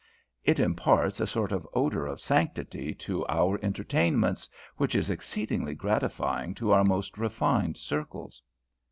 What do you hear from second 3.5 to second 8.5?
entertainments, which is exceedingly gratifying to our most refined circles."